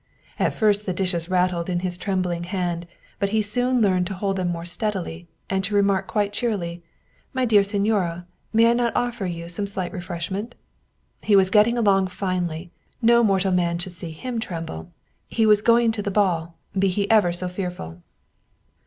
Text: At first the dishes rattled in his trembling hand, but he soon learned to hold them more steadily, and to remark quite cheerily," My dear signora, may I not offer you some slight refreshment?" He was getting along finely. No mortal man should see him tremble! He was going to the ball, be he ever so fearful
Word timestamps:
At 0.39 0.55
first 0.55 0.87
the 0.87 0.93
dishes 0.95 1.29
rattled 1.29 1.69
in 1.69 1.81
his 1.81 1.95
trembling 1.95 2.45
hand, 2.45 2.87
but 3.19 3.29
he 3.29 3.43
soon 3.43 3.81
learned 3.83 4.07
to 4.07 4.15
hold 4.15 4.35
them 4.37 4.47
more 4.49 4.65
steadily, 4.65 5.27
and 5.47 5.63
to 5.63 5.75
remark 5.75 6.07
quite 6.07 6.33
cheerily," 6.33 6.81
My 7.35 7.45
dear 7.45 7.61
signora, 7.61 8.25
may 8.51 8.71
I 8.71 8.73
not 8.73 8.95
offer 8.95 9.27
you 9.27 9.47
some 9.47 9.67
slight 9.67 9.93
refreshment?" 9.93 10.55
He 11.21 11.35
was 11.35 11.51
getting 11.51 11.77
along 11.77 12.07
finely. 12.07 12.71
No 12.99 13.23
mortal 13.23 13.51
man 13.51 13.77
should 13.77 13.93
see 13.93 14.09
him 14.09 14.39
tremble! 14.39 14.89
He 15.27 15.45
was 15.45 15.61
going 15.61 15.91
to 15.91 16.01
the 16.01 16.09
ball, 16.09 16.57
be 16.75 16.87
he 16.87 17.07
ever 17.11 17.31
so 17.31 17.47
fearful 17.47 18.01